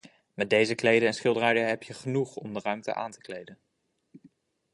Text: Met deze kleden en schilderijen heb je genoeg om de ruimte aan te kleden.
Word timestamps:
Met 0.33 0.49
deze 0.49 0.75
kleden 0.75 1.07
en 1.07 1.13
schilderijen 1.13 1.67
heb 1.67 1.83
je 1.83 1.93
genoeg 1.93 2.35
om 2.35 2.53
de 2.53 2.59
ruimte 2.63 2.93
aan 2.93 3.11
te 3.11 3.19
kleden. 3.21 3.57